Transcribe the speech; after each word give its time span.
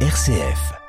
RCF. 0.00 0.85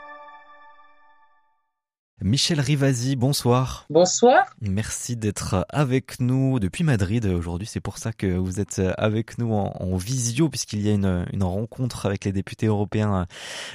Michel 2.23 2.59
Rivasi, 2.59 3.15
bonsoir. 3.15 3.85
Bonsoir. 3.91 4.47
Merci 4.59 5.15
d'être 5.15 5.67
avec 5.69 6.19
nous 6.19 6.59
depuis 6.59 6.83
Madrid 6.83 7.23
aujourd'hui. 7.27 7.67
C'est 7.67 7.79
pour 7.79 7.99
ça 7.99 8.11
que 8.11 8.25
vous 8.25 8.59
êtes 8.59 8.81
avec 8.97 9.37
nous 9.37 9.53
en, 9.53 9.95
visio 9.97 10.49
puisqu'il 10.49 10.81
y 10.81 10.89
a 10.89 10.93
une, 10.93 11.27
une, 11.31 11.43
rencontre 11.43 12.07
avec 12.07 12.25
les 12.25 12.31
députés 12.31 12.65
européens 12.65 13.27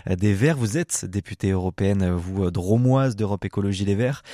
des 0.09 0.35
Verts. 0.35 0.57
Vous 0.57 0.77
êtes 0.77 1.05
députée 1.05 1.51
européenne, 1.51 2.11
vous, 2.11 2.51
dromoise 2.51 3.15
d'Europe 3.15 3.45
Écologie 3.45 3.85
Les 3.85 3.95
Verts. 3.95 4.25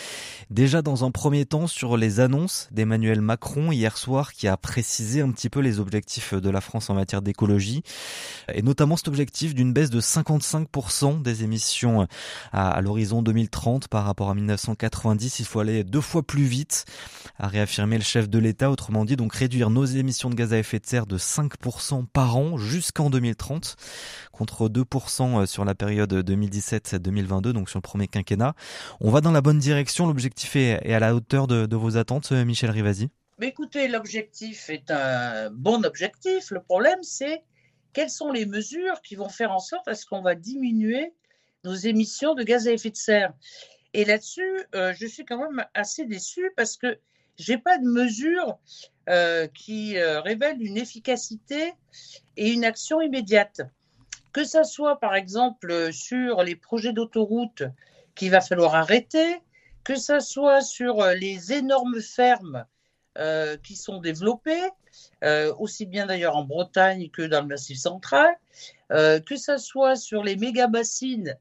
Déjà 0.48 0.80
dans 0.80 1.04
un 1.04 1.10
premier 1.10 1.44
temps 1.44 1.66
sur 1.66 1.98
les 1.98 2.18
annonces 2.18 2.68
d'Emmanuel 2.70 3.20
Macron 3.20 3.72
hier 3.72 3.98
soir 3.98 4.32
qui 4.32 4.48
a 4.48 4.56
précisé 4.56 5.20
un 5.20 5.30
petit 5.32 5.50
peu 5.50 5.60
les 5.60 5.80
objectifs 5.80 6.32
de 6.32 6.48
la 6.48 6.62
France 6.62 6.88
en 6.88 6.94
matière 6.94 7.20
d'écologie 7.20 7.82
et 8.54 8.62
notamment 8.62 8.96
cet 8.96 9.08
objectif 9.08 9.54
d'une 9.54 9.74
baisse 9.74 9.90
de 9.90 10.00
55% 10.00 11.20
des 11.20 11.44
émissions 11.44 12.08
à, 12.52 12.70
à 12.70 12.80
l'horizon 12.80 13.20
2030 13.20 13.88
par 13.88 13.97
rapport 14.04 14.30
à 14.30 14.34
1990. 14.34 15.40
Il 15.40 15.44
faut 15.46 15.60
aller 15.60 15.84
deux 15.84 16.00
fois 16.00 16.22
plus 16.22 16.44
vite, 16.44 16.84
a 17.38 17.48
réaffirmé 17.48 17.96
le 17.96 18.04
chef 18.04 18.28
de 18.28 18.38
l'État. 18.38 18.70
Autrement 18.70 19.04
dit, 19.04 19.16
donc 19.16 19.34
réduire 19.34 19.70
nos 19.70 19.84
émissions 19.84 20.30
de 20.30 20.34
gaz 20.34 20.52
à 20.52 20.58
effet 20.58 20.78
de 20.78 20.86
serre 20.86 21.06
de 21.06 21.18
5% 21.18 22.06
par 22.06 22.36
an 22.36 22.56
jusqu'en 22.56 23.10
2030, 23.10 23.76
contre 24.32 24.68
2% 24.68 25.46
sur 25.46 25.64
la 25.64 25.74
période 25.74 26.12
2017-2022, 26.12 27.52
donc 27.52 27.70
sur 27.70 27.78
le 27.78 27.82
premier 27.82 28.08
quinquennat. 28.08 28.54
On 29.00 29.10
va 29.10 29.20
dans 29.20 29.32
la 29.32 29.40
bonne 29.40 29.58
direction. 29.58 30.06
L'objectif 30.06 30.56
est 30.56 30.92
à 30.92 31.00
la 31.00 31.14
hauteur 31.14 31.46
de, 31.46 31.76
vos 31.76 31.96
attentes, 31.96 32.32
Michel 32.32 32.70
Rivasi? 32.70 33.08
Écoutez, 33.40 33.86
l'objectif 33.86 34.68
est 34.68 34.90
un 34.90 35.50
bon 35.50 35.84
objectif. 35.84 36.50
Le 36.50 36.60
problème, 36.60 36.98
c'est 37.02 37.42
quelles 37.92 38.10
sont 38.10 38.32
les 38.32 38.46
mesures 38.46 39.00
qui 39.02 39.14
vont 39.14 39.28
faire 39.28 39.52
en 39.52 39.60
sorte 39.60 39.86
à 39.88 39.94
ce 39.94 40.06
qu'on 40.06 40.22
va 40.22 40.34
diminuer 40.34 41.12
nos 41.64 41.74
émissions 41.74 42.34
de 42.34 42.42
gaz 42.42 42.66
à 42.66 42.72
effet 42.72 42.90
de 42.90 42.96
serre? 42.96 43.32
Et 43.94 44.04
là-dessus, 44.04 44.60
euh, 44.74 44.92
je 44.94 45.06
suis 45.06 45.24
quand 45.24 45.38
même 45.38 45.64
assez 45.74 46.04
déçue 46.04 46.50
parce 46.56 46.76
que 46.76 46.98
je 47.38 47.52
n'ai 47.52 47.58
pas 47.58 47.78
de 47.78 47.86
mesures 47.86 48.58
euh, 49.08 49.46
qui 49.46 49.96
euh, 49.96 50.20
révèlent 50.20 50.60
une 50.60 50.76
efficacité 50.76 51.72
et 52.36 52.52
une 52.52 52.64
action 52.64 53.00
immédiate. 53.00 53.62
Que 54.32 54.44
ce 54.44 54.62
soit 54.62 55.00
par 55.00 55.14
exemple 55.14 55.92
sur 55.92 56.42
les 56.42 56.54
projets 56.54 56.92
d'autoroute 56.92 57.62
qu'il 58.14 58.30
va 58.30 58.40
falloir 58.40 58.74
arrêter, 58.74 59.40
que 59.84 59.96
ce 59.96 60.20
soit 60.20 60.60
sur 60.60 61.02
les 61.06 61.52
énormes 61.52 62.00
fermes 62.00 62.66
qui 63.62 63.76
sont 63.76 63.98
développées, 63.98 64.70
aussi 65.58 65.86
bien 65.86 66.06
d'ailleurs 66.06 66.36
en 66.36 66.44
Bretagne 66.44 67.10
que 67.10 67.22
dans 67.22 67.40
le 67.40 67.48
Massif 67.48 67.78
central, 67.78 68.36
que 68.90 69.36
ce 69.36 69.58
soit 69.58 69.96
sur 69.96 70.22
les 70.22 70.36
méga-bassines 70.36 71.36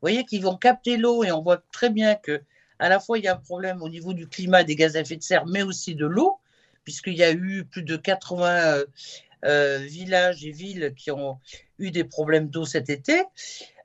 voyez, 0.00 0.24
qu'ils 0.24 0.42
vont 0.42 0.56
capter 0.56 0.96
l'eau 0.96 1.24
et 1.24 1.32
on 1.32 1.42
voit 1.42 1.62
très 1.72 1.90
bien 1.90 2.14
que 2.14 2.42
à 2.78 2.88
la 2.88 3.00
fois 3.00 3.18
il 3.18 3.24
y 3.24 3.28
a 3.28 3.34
un 3.34 3.38
problème 3.38 3.82
au 3.82 3.88
niveau 3.88 4.12
du 4.12 4.28
climat, 4.28 4.64
des 4.64 4.76
gaz 4.76 4.96
à 4.96 5.00
effet 5.00 5.16
de 5.16 5.22
serre, 5.22 5.46
mais 5.46 5.62
aussi 5.62 5.94
de 5.94 6.06
l'eau, 6.06 6.38
puisqu'il 6.84 7.14
y 7.14 7.24
a 7.24 7.32
eu 7.32 7.64
plus 7.64 7.82
de 7.82 7.96
80 7.96 8.46
euh, 8.46 8.86
euh, 9.44 9.78
villages 9.78 10.44
et 10.44 10.52
villes 10.52 10.94
qui 10.96 11.10
ont 11.10 11.38
eu 11.78 11.90
des 11.90 12.04
problèmes 12.04 12.48
d'eau 12.48 12.64
cet 12.64 12.88
été. 12.88 13.22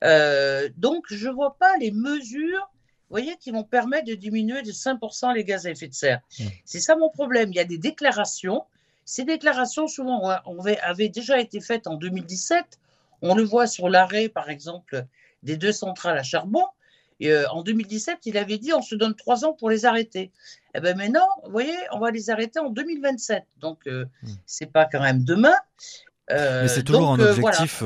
Euh, 0.03 0.69
donc 0.77 1.05
je 1.09 1.27
ne 1.27 1.33
vois 1.33 1.57
pas 1.57 1.75
les 1.77 1.91
mesures 1.91 2.69
voyez, 3.13 3.37
qui 3.37 3.51
vont 3.51 3.63
permettre 3.63 4.05
de 4.05 4.15
diminuer 4.15 4.61
de 4.61 4.71
5% 4.71 5.33
les 5.33 5.43
gaz 5.43 5.67
à 5.67 5.71
effet 5.71 5.87
de 5.87 5.93
serre. 5.93 6.21
Mmh. 6.39 6.43
C'est 6.65 6.79
ça 6.79 6.95
mon 6.95 7.09
problème. 7.09 7.51
Il 7.51 7.55
y 7.55 7.59
a 7.59 7.65
des 7.65 7.77
déclarations. 7.77 8.63
Ces 9.05 9.23
déclarations, 9.23 9.87
souvent, 9.87 10.29
avaient 10.81 11.09
déjà 11.09 11.39
été 11.39 11.59
faites 11.59 11.87
en 11.87 11.95
2017. 11.95 12.79
On 13.21 13.35
le 13.35 13.43
voit 13.43 13.67
sur 13.67 13.89
l'arrêt, 13.89 14.29
par 14.29 14.49
exemple, 14.49 15.05
des 15.43 15.57
deux 15.57 15.71
centrales 15.71 16.17
à 16.17 16.23
charbon. 16.23 16.65
Et, 17.19 17.31
euh, 17.31 17.47
en 17.49 17.63
2017, 17.63 18.25
il 18.25 18.37
avait 18.37 18.57
dit 18.57 18.73
on 18.73 18.81
se 18.81 18.95
donne 18.95 19.15
trois 19.15 19.45
ans 19.45 19.53
pour 19.53 19.69
les 19.69 19.85
arrêter. 19.85 20.31
Eh 20.75 20.79
ben 20.79 20.97
maintenant, 20.97 21.27
vous 21.45 21.51
voyez, 21.51 21.75
on 21.91 21.99
va 21.99 22.11
les 22.11 22.29
arrêter 22.29 22.59
en 22.59 22.69
2027. 22.69 23.43
Donc, 23.59 23.87
euh, 23.87 24.05
hmm. 24.23 24.31
c'est 24.45 24.71
pas 24.71 24.85
quand 24.85 25.01
même 25.01 25.23
demain. 25.23 25.55
Euh, 26.31 26.63
Mais 26.63 26.67
c'est 26.67 26.83
toujours 26.83 27.11
un 27.11 27.19
objectif 27.19 27.83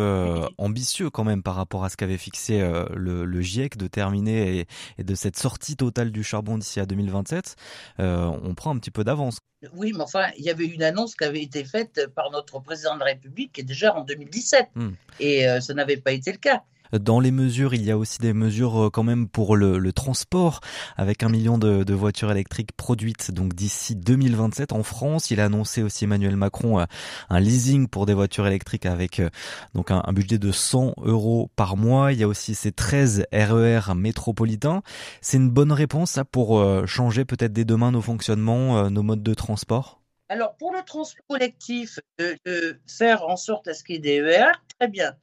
ambitieux 0.58 1.10
quand 1.10 1.24
même 1.24 1.44
par 1.44 1.56
rapport 1.56 1.84
à 1.84 1.90
ce 1.90 1.98
qu'avait 1.98 2.18
fixé 2.18 2.60
le, 2.96 3.42
GIEC 3.42 3.78
de 3.78 3.88
terminer 3.88 4.60
et, 4.60 4.68
et, 4.98 5.04
de 5.04 5.16
cette 5.16 5.38
sortie 5.38 5.76
totale 5.76 6.12
du 6.12 6.24
charbon 6.24 6.58
d'ici 6.58 6.80
à 6.80 6.86
2027. 6.86 7.56
on 8.00 8.54
prend 8.56 8.72
un 8.72 8.78
petit 8.78 8.92
peu 8.92 9.04
d'avance. 9.04 9.40
Oui, 9.74 9.92
mais 9.96 10.04
enfin, 10.04 10.28
il 10.38 10.46
y 10.46 10.52
avait 10.52 10.68
une 10.68 10.84
annonce 10.84 11.16
qui 11.16 11.24
avait 11.24 11.42
été 11.42 11.64
faite 11.64 12.08
par 12.16 12.30
notre 12.30 12.60
président 12.60 12.94
de 12.94 13.00
la 13.00 13.06
République 13.06 13.58
est 13.58 13.64
déjà 13.64 13.96
en 13.96 14.04
2017. 14.04 14.68
Hmm. 14.76 14.92
Et 15.20 15.46
ça 15.62 15.74
n'avait 15.74 15.98
pas 15.98 16.12
été 16.12 16.32
le 16.32 16.38
cas. 16.38 16.64
Dans 16.94 17.20
les 17.20 17.32
mesures, 17.32 17.74
il 17.74 17.84
y 17.84 17.92
a 17.92 17.98
aussi 17.98 18.20
des 18.20 18.34
mesures 18.34 18.86
euh, 18.86 18.90
quand 18.90 19.04
même 19.04 19.28
pour 19.28 19.56
le, 19.56 19.92
transport, 19.92 20.60
avec 20.96 21.24
un 21.24 21.30
million 21.30 21.58
de, 21.58 21.94
voitures 21.94 22.32
électriques 22.32 22.72
produites 22.76 23.32
donc 23.32 23.54
d'ici 23.54 23.96
2027 23.96 24.72
en 24.72 24.84
France. 24.84 25.32
Il 25.32 25.40
a 25.40 25.46
annoncé 25.46 25.84
aussi 25.84 26.04
Emmanuel 26.04 26.36
Macron 26.36 26.80
euh, 26.80 26.86
un 27.30 27.40
leasing 27.40 27.88
pour 27.88 28.06
des 28.06 28.14
voitures 28.14 28.48
électriques 28.48 28.86
avec 28.86 29.20
euh, 29.20 29.30
donc 29.74 29.92
un, 29.92 30.04
budget 30.14 30.38
de 30.38 30.52
100 30.52 30.94
euros 31.04 31.50
par 31.56 31.78
mois. 31.78 32.14
Il 32.14 32.20
y 32.20 32.24
a 32.24 32.28
aussi 32.28 32.56
ces 32.56 32.72
13 32.72 33.26
RER 33.32 33.96
métropolitains. 33.96 34.82
C'est 35.22 35.38
une 35.38 35.50
bonne 35.50 35.72
réponse 35.72 36.20
pour 36.32 36.64
changer 36.86 37.26
peut-être 37.26 37.54
dès 37.54 37.66
demain 37.66 37.92
nos 37.92 38.02
fonctionnements, 38.02 38.90
nos 38.90 39.04
modes 39.04 39.24
de 39.24 39.34
transport? 39.34 40.00
Alors, 40.30 40.58
pour 40.58 40.74
le 40.74 40.84
transport 40.84 41.26
collectif, 41.30 42.00
de, 42.18 42.80
faire 42.86 43.24
en 43.24 43.38
sorte 43.38 43.68
à 43.68 43.74
ce 43.74 43.84
qu'il 43.84 43.96
y 43.96 43.98
ait 43.98 44.22
des 44.22 44.32
ER, 44.32 44.52
très 44.78 44.90
bien, 44.90 45.16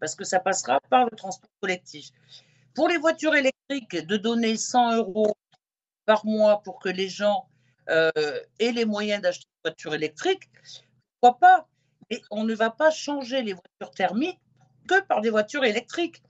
parce 0.00 0.14
que 0.14 0.24
ça 0.24 0.38
passera 0.38 0.80
par 0.90 1.06
le 1.06 1.16
transport 1.16 1.50
collectif. 1.60 2.08
Pour 2.74 2.88
les 2.88 2.98
voitures 2.98 3.34
électriques, 3.34 4.06
de 4.06 4.16
donner 4.16 4.56
100 4.56 4.96
euros 4.96 5.34
par 6.04 6.26
mois 6.26 6.62
pour 6.62 6.78
que 6.78 6.90
les 6.90 7.08
gens 7.08 7.48
euh, 7.88 8.10
aient 8.58 8.72
les 8.72 8.84
moyens 8.84 9.22
d'acheter 9.22 9.46
une 9.46 9.70
voiture 9.70 9.94
électrique, 9.94 10.50
pourquoi 11.20 11.38
pas 11.38 11.68
Mais 12.10 12.20
on 12.30 12.44
ne 12.44 12.54
va 12.54 12.70
pas 12.70 12.90
changer 12.90 13.42
les 13.42 13.54
voitures 13.54 13.94
thermiques 13.94 14.40
que 14.86 15.00
par 15.02 15.22
des 15.22 15.30
voitures 15.30 15.64
électriques. 15.64 16.22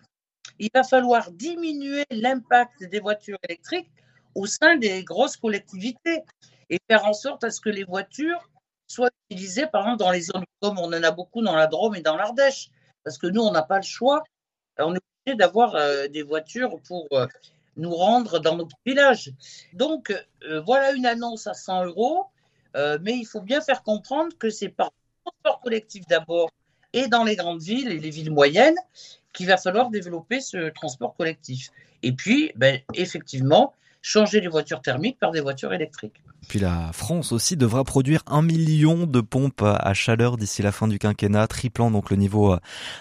Il 0.58 0.70
va 0.72 0.84
falloir 0.84 1.30
diminuer 1.32 2.04
l'impact 2.10 2.84
des 2.84 3.00
voitures 3.00 3.38
électriques 3.42 3.91
au 4.34 4.47
sein 4.47 4.76
des 4.76 5.02
grosses 5.02 5.36
collectivités 5.36 6.22
et 6.70 6.78
faire 6.88 7.04
en 7.04 7.12
sorte 7.12 7.44
à 7.44 7.50
ce 7.50 7.60
que 7.60 7.69
les 7.69 7.84
voitures 7.84 8.48
soient 8.86 9.10
utilisées, 9.28 9.66
par 9.66 9.82
exemple, 9.82 9.98
dans 9.98 10.10
les 10.10 10.22
zones 10.22 10.44
comme 10.60 10.78
on 10.78 10.86
en 10.86 11.03
a 11.03 11.10
beaucoup 11.10 11.42
dans 11.42 11.54
la 11.54 11.66
Drôme 11.66 11.97
et 11.97 12.00
dans 12.00 12.16
l'Ardèche. 12.16 12.70
Parce 13.04 13.19
que 13.19 13.26
nous, 13.26 13.42
on 13.42 13.53
n'a 13.53 13.62
pas 13.62 13.76
le 13.76 13.82
choix. 13.82 14.22
On 14.78 14.94
est 14.94 15.00
obligé 15.25 15.36
d'avoir 15.36 15.75
euh, 15.75 16.09
des 16.09 16.22
voitures 16.22 16.80
pour 16.86 17.06
euh, 17.12 17.26
nous 17.76 17.94
rendre 17.94 18.38
dans 18.38 18.56
nos 18.56 18.69
villages. 18.84 19.32
Donc, 19.72 20.10
euh, 20.44 20.60
voilà 20.62 20.92
une 20.92 21.06
annonce 21.06 21.47
à 21.47 21.54
100 21.54 21.86
euros. 21.86 22.26
mais 22.75 23.16
il 23.16 23.25
faut 23.25 23.41
bien 23.41 23.60
faire 23.60 23.82
comprendre 23.82 24.36
que 24.38 24.48
c'est 24.48 24.69
par 24.69 24.92
transport 25.25 25.60
collectif 25.60 26.06
d'abord 26.06 26.50
et 26.92 27.09
dans 27.09 27.25
les 27.25 27.36
grandes 27.36 27.62
villes 27.62 27.91
et 27.91 27.98
les 27.98 28.10
villes 28.10 28.30
moyennes 28.30 28.78
qu'il 29.32 29.47
va 29.47 29.56
falloir 29.56 29.91
développer 29.91 30.41
ce 30.41 30.70
transport 30.70 31.14
collectif. 31.14 31.70
Et 32.03 32.12
puis, 32.12 32.53
ben, 32.56 32.80
effectivement, 32.94 33.75
changer 34.03 34.41
les 34.41 34.49
voitures 34.49 34.81
thermiques 34.81 35.19
par 35.19 35.31
des 35.31 35.41
voitures 35.41 35.72
électriques. 35.72 36.22
Puis 36.49 36.59
la 36.59 36.91
France 36.93 37.33
aussi 37.33 37.56
devra 37.56 37.84
produire 37.84 38.22
un 38.27 38.43
million 38.43 39.06
de 39.06 39.21
pompes 39.21 39.62
à 39.62 39.94
chaleur 39.94 40.37
d'ici 40.37 40.62
la 40.62 40.72
fin 40.72 40.88
du 40.88 40.99
quinquennat, 40.99 41.47
triplant 41.47 41.91
donc 41.91 42.10
le 42.10 42.16
niveau 42.16 42.55
euh, 42.55 42.59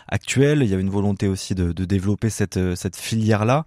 actuel. 0.07 0.61
Il 0.61 0.69
y 0.69 0.75
a 0.75 0.77
une 0.77 0.89
volonté 0.89 1.27
aussi 1.27 1.55
de, 1.55 1.71
développer 1.71 2.29
cette, 2.29 2.57
euh, 2.57 2.75
cette 2.75 2.97
filière-là. 2.97 3.63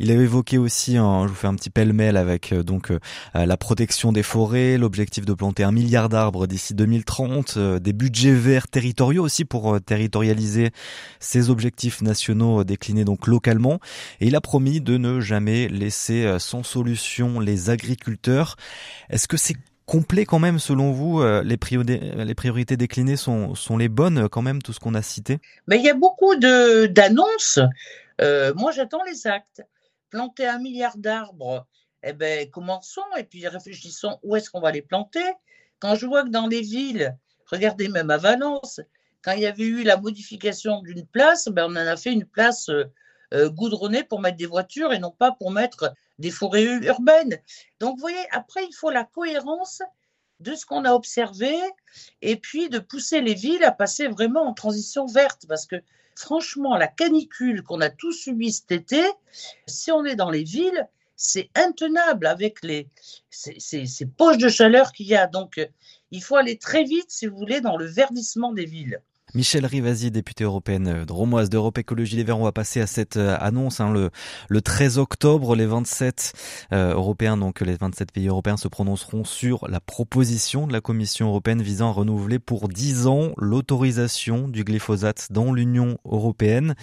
Il 0.00 0.10
avait 0.10 0.24
évoqué 0.24 0.58
aussi, 0.58 0.96
je 0.96 1.26
vous 1.26 1.34
fais 1.34 1.46
un 1.46 1.54
petit 1.54 1.70
pêle-mêle 1.70 2.16
avec 2.16 2.52
euh, 2.52 2.62
donc 2.62 2.92
la 3.34 3.56
protection 3.56 4.12
des 4.12 4.22
forêts, 4.22 4.76
l'objectif 4.78 5.24
de 5.24 5.32
planter 5.32 5.62
un 5.62 5.72
milliard 5.72 6.08
d'arbres 6.08 6.46
d'ici 6.46 6.74
2030, 6.74 7.58
des 7.58 7.92
budgets 7.92 8.32
verts 8.32 8.68
territoriaux 8.68 9.22
aussi 9.22 9.44
pour 9.44 9.80
territorialiser 9.80 10.70
ces 11.20 11.50
objectifs 11.50 12.02
nationaux 12.02 12.64
déclinés 12.64 13.04
donc 13.04 13.26
localement. 13.26 13.78
Et 14.20 14.26
il 14.26 14.36
a 14.36 14.40
promis 14.40 14.80
de 14.80 14.96
ne 14.98 15.20
jamais 15.20 15.68
laisser 15.68 16.36
sans 16.38 16.63
solution 16.64 17.40
les 17.40 17.70
agriculteurs. 17.70 18.56
Est-ce 19.10 19.28
que 19.28 19.36
c'est 19.36 19.56
complet 19.86 20.24
quand 20.24 20.38
même 20.38 20.58
selon 20.58 20.92
vous 20.92 21.20
euh, 21.20 21.42
les, 21.42 21.56
priorités 22.34 22.76
déclinées 22.76 23.16
sont, 23.16 23.54
les 23.78 23.88
bonnes 23.88 24.28
quand 24.28 24.42
même 24.42 24.62
tout 24.62 24.72
ce 24.72 24.80
qu'on 24.80 24.94
a 24.94 25.02
cité? 25.02 25.38
Mais 25.66 25.76
il 25.76 25.84
y 25.84 25.90
a 25.90 25.94
beaucoup 25.94 26.34
d'annonces. 26.36 27.60
Euh, 28.20 28.52
moi 28.54 28.72
j'attends 28.72 29.02
les 29.04 29.26
actes. 29.26 29.62
Planter 30.10 30.46
un 30.46 30.58
milliard 30.58 30.96
d'arbres, 30.96 31.66
eh 32.04 32.12
ben 32.12 32.48
commençons 32.48 33.02
et 33.18 33.24
puis 33.24 33.48
réfléchissons 33.48 34.20
où 34.22 34.36
est-ce 34.36 34.48
qu'on 34.48 34.60
va 34.60 34.70
les 34.70 34.82
planter. 34.82 35.24
Quand 35.80 35.96
je 35.96 36.06
vois 36.06 36.22
que 36.22 36.28
dans 36.28 36.46
les 36.46 36.60
villes, 36.60 37.16
regardez 37.46 37.88
même 37.88 38.10
à 38.10 38.16
Valence, 38.16 38.80
quand 39.22 39.32
il 39.32 39.40
y 39.40 39.46
avait 39.46 39.64
eu 39.64 39.82
la 39.82 39.96
modification 39.96 40.82
d'une 40.82 41.04
place, 41.04 41.48
ben 41.48 41.66
on 41.68 41.72
en 41.72 41.76
a 41.76 41.96
fait 41.96 42.12
une 42.12 42.26
place 42.26 42.70
euh, 43.34 43.50
goudronnée 43.50 44.04
pour 44.04 44.20
mettre 44.20 44.36
des 44.36 44.46
voitures 44.46 44.92
et 44.92 44.98
non 44.98 45.10
pas 45.10 45.32
pour 45.32 45.50
mettre 45.50 45.92
des 46.18 46.30
forêts 46.30 46.64
urbaines. 46.64 47.40
Donc, 47.80 47.96
vous 47.96 48.00
voyez, 48.00 48.26
après, 48.30 48.64
il 48.64 48.74
faut 48.74 48.90
la 48.90 49.04
cohérence 49.04 49.82
de 50.40 50.54
ce 50.54 50.66
qu'on 50.66 50.84
a 50.84 50.92
observé 50.92 51.54
et 52.22 52.36
puis 52.36 52.68
de 52.68 52.78
pousser 52.78 53.20
les 53.20 53.34
villes 53.34 53.64
à 53.64 53.72
passer 53.72 54.08
vraiment 54.08 54.42
en 54.48 54.52
transition 54.52 55.06
verte 55.06 55.46
parce 55.48 55.66
que 55.66 55.76
franchement, 56.16 56.76
la 56.76 56.88
canicule 56.88 57.62
qu'on 57.62 57.80
a 57.80 57.90
tous 57.90 58.12
subi 58.12 58.52
cet 58.52 58.72
été, 58.72 59.02
si 59.66 59.90
on 59.90 60.04
est 60.04 60.16
dans 60.16 60.30
les 60.30 60.44
villes, 60.44 60.88
c'est 61.16 61.50
intenable 61.54 62.26
avec 62.26 62.62
les, 62.62 62.88
ces, 63.30 63.86
ces 63.86 64.06
poches 64.06 64.38
de 64.38 64.48
chaleur 64.48 64.92
qu'il 64.92 65.06
y 65.06 65.14
a. 65.14 65.26
Donc, 65.26 65.60
il 66.10 66.22
faut 66.22 66.36
aller 66.36 66.58
très 66.58 66.84
vite, 66.84 67.10
si 67.10 67.26
vous 67.26 67.36
voulez, 67.36 67.60
dans 67.60 67.76
le 67.76 67.86
verdissement 67.86 68.52
des 68.52 68.66
villes. 68.66 69.00
Michel 69.34 69.66
Rivasi, 69.66 70.12
députée 70.12 70.44
européenne 70.44 70.86
euh, 70.86 71.04
dromoise 71.04 71.50
d'Europe 71.50 71.76
Écologie 71.78 72.14
Les 72.14 72.22
Verts, 72.22 72.38
on 72.38 72.44
va 72.44 72.52
passer 72.52 72.80
à 72.80 72.86
cette 72.86 73.16
euh, 73.16 73.36
annonce. 73.40 73.80
Hein, 73.80 73.92
le, 73.92 74.10
le 74.48 74.62
13 74.62 74.98
octobre, 74.98 75.56
les 75.56 75.66
27 75.66 76.32
euh, 76.72 76.94
européens, 76.94 77.36
donc 77.36 77.60
les 77.60 77.74
27 77.74 78.12
pays 78.12 78.28
européens 78.28 78.56
se 78.56 78.68
prononceront 78.68 79.24
sur 79.24 79.66
la 79.68 79.80
proposition 79.80 80.68
de 80.68 80.72
la 80.72 80.80
Commission 80.80 81.26
européenne 81.26 81.62
visant 81.62 81.88
à 81.88 81.92
renouveler 81.92 82.38
pour 82.38 82.68
10 82.68 83.08
ans 83.08 83.32
l'autorisation 83.36 84.46
du 84.46 84.62
glyphosate 84.62 85.26
dans 85.32 85.52
l'Union 85.52 85.98
européenne. 86.04 86.76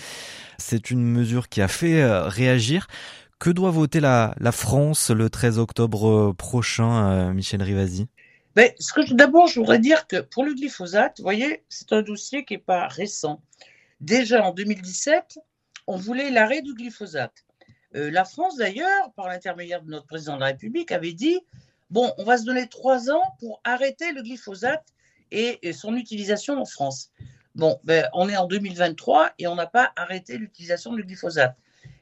C'est 0.57 0.92
une 0.92 1.06
mesure 1.06 1.48
qui 1.48 1.62
a 1.62 1.69
fait 1.69 2.06
réagir. 2.27 2.88
Que 3.39 3.50
doit 3.50 3.71
voter 3.71 4.01
la, 4.01 4.36
la 4.39 4.51
France 4.51 5.09
le 5.09 5.30
13 5.30 5.57
octobre 5.57 6.33
prochain, 6.33 7.33
Michel 7.33 7.63
Rivasi? 7.63 8.07
Ce 8.56 8.94
que 8.94 9.13
d'abord, 9.13 9.48
je 9.48 9.59
voudrais 9.59 9.80
dire 9.80 10.07
que 10.07 10.18
pour 10.18 10.44
le 10.44 10.53
glyphosate, 10.53 11.18
vous 11.18 11.24
voyez, 11.24 11.63
c'est 11.69 11.94
un 11.94 12.01
dossier 12.01 12.45
qui 12.45 12.53
n'est 12.53 12.59
pas 12.59 12.88
récent. 12.88 13.42
Déjà 14.00 14.44
en 14.44 14.51
2017, 14.51 15.39
on 15.88 15.98
voulait 15.98 16.31
l'arrêt 16.31 16.62
du 16.62 16.74
glyphosate. 16.74 17.45
Euh, 17.95 18.09
la 18.12 18.25
France, 18.25 18.57
d'ailleurs, 18.57 19.12
par 19.15 19.27
l'intermédiaire 19.27 19.81
de 19.81 19.89
notre 19.89 20.07
président 20.07 20.36
de 20.36 20.42
la 20.42 20.48
République, 20.48 20.92
avait 20.92 21.13
dit 21.13 21.39
bon, 21.89 22.13
on 22.18 22.24
va 22.24 22.38
se 22.38 22.44
donner 22.44 22.68
trois 22.68 23.09
ans 23.12 23.24
pour 23.39 23.62
arrêter 23.63 24.12
le 24.13 24.21
glyphosate 24.21 24.86
et, 25.31 25.71
son 25.74 25.95
utilisation 25.95 26.59
en 26.59 26.65
France. 26.65 27.12
Bon, 27.56 27.80
ben, 27.83 28.07
on 28.13 28.30
est 28.30 28.38
en 28.38 28.48
2023 28.48 29.31
et 29.39 29.48
on 29.48 29.56
n'a 29.56 29.68
pas 29.68 29.92
arrêté 29.95 30.38
l'utilisation 30.38 30.94
du 30.94 31.03
glyphosate. 31.03 31.56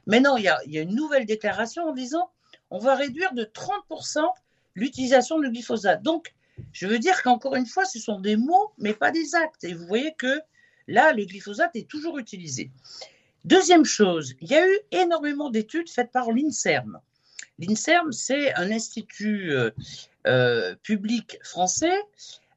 Maintenant, 0.06 0.36
il 0.36 0.44
y, 0.44 0.50
il 0.66 0.72
y 0.72 0.78
a 0.78 0.82
une 0.82 0.94
nouvelle 0.94 1.26
déclaration 1.26 1.84
en 1.84 1.92
disant 1.92 2.30
on 2.70 2.78
va 2.78 2.94
réduire 2.94 3.34
de 3.34 3.44
30% 3.44 4.20
l'utilisation 4.74 5.38
du 5.40 5.50
glyphosate. 5.50 6.02
Donc, 6.02 6.32
je 6.72 6.86
veux 6.86 6.98
dire 6.98 7.22
qu'encore 7.22 7.56
une 7.56 7.66
fois, 7.66 7.84
ce 7.84 7.98
sont 7.98 8.20
des 8.20 8.36
mots, 8.36 8.72
mais 8.78 8.94
pas 8.94 9.10
des 9.10 9.34
actes. 9.34 9.64
Et 9.64 9.74
vous 9.74 9.86
voyez 9.86 10.14
que 10.16 10.40
là, 10.86 11.12
le 11.12 11.24
glyphosate 11.24 11.74
est 11.76 11.88
toujours 11.88 12.18
utilisé. 12.18 12.70
Deuxième 13.44 13.84
chose, 13.84 14.34
il 14.40 14.50
y 14.50 14.54
a 14.54 14.66
eu 14.66 14.78
énormément 14.90 15.50
d'études 15.50 15.88
faites 15.88 16.12
par 16.12 16.30
l'INSERM. 16.30 17.00
L'INSERM, 17.58 18.12
c'est 18.12 18.54
un 18.54 18.70
institut 18.70 19.52
euh, 19.52 19.70
euh, 20.26 20.74
public 20.82 21.38
français 21.42 21.98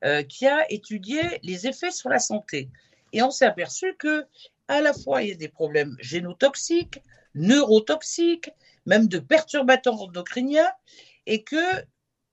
euh, 0.04 0.24
qui 0.24 0.46
a 0.46 0.70
étudié 0.72 1.22
les 1.44 1.68
effets 1.68 1.92
sur 1.92 2.10
la 2.10 2.20
santé. 2.20 2.70
Et 3.14 3.22
on 3.22 3.32
s'est 3.32 3.46
aperçu 3.46 3.96
que 3.98 4.26
à 4.68 4.82
la 4.82 4.94
fois 4.94 5.24
il 5.24 5.30
y 5.30 5.32
a 5.32 5.36
des 5.36 5.48
problèmes 5.48 5.96
génotoxiques, 6.00 7.02
neurotoxiques, 7.36 8.50
même 8.86 9.08
de 9.08 9.20
perturbateurs 9.20 10.02
endocriniens, 10.02 10.70
et 11.26 11.44
que 11.44 11.84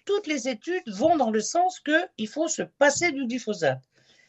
toutes 0.04 0.26
les 0.26 0.48
études 0.48 0.88
vont 0.88 1.16
dans 1.16 1.30
le 1.30 1.40
sens 1.40 1.80
qu'il 1.80 2.28
faut 2.28 2.48
se 2.48 2.62
passer 2.62 3.12
du 3.12 3.26
glyphosate. 3.26 3.80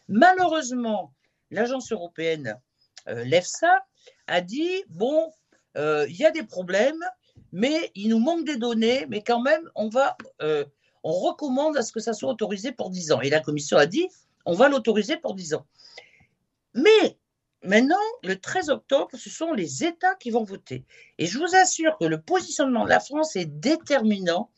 Malheureusement, 0.08 1.14
l'agence 1.50 1.92
européenne, 1.92 2.60
euh, 3.08 3.24
l'EFSA, 3.24 3.86
a 4.28 4.42
dit, 4.42 4.84
bon, 4.90 5.32
euh, 5.78 6.06
il 6.10 6.16
y 6.16 6.26
a 6.26 6.32
des 6.32 6.44
problèmes, 6.44 7.04
mais 7.52 7.92
il 7.96 8.10
nous 8.10 8.20
manque 8.20 8.46
des 8.46 8.58
données, 8.58 9.06
mais 9.10 9.24
quand 9.24 9.42
même, 9.42 9.70
on 9.76 9.90
va, 9.90 10.18
euh, 10.42 10.66
on 11.04 11.12
recommande 11.12 11.78
à 11.78 11.82
ce 11.82 11.92
que 11.92 12.00
ça 12.00 12.14
soit 12.14 12.30
autorisé 12.30 12.72
pour 12.72 12.90
10 12.90 13.12
ans. 13.12 13.22
Et 13.22 13.30
la 13.30 13.40
commission 13.40 13.78
a 13.78 13.86
dit, 13.86 14.08
on 14.46 14.54
va 14.54 14.70
l'autoriser 14.70 15.18
pour 15.18 15.36
10 15.36 15.56
ans. 15.56 15.66
Mais 16.74 17.18
maintenant, 17.64 17.96
le 18.24 18.40
13 18.40 18.70
octobre, 18.70 19.10
ce 19.14 19.30
sont 19.30 19.54
les 19.54 19.84
États 19.84 20.16
qui 20.16 20.30
vont 20.32 20.44
voter. 20.44 20.86
Et 21.18 21.26
je 21.26 21.38
vous 21.38 21.56
assure 21.56 21.98
que 21.98 22.06
le 22.06 22.22
positionnement 22.22 22.86
de 22.86 22.90
la 22.90 23.00
France 23.00 23.36
est 23.36 23.46
déterminant 23.46 24.50